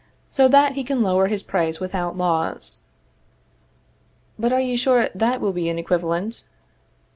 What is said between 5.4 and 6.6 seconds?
be an equivalent?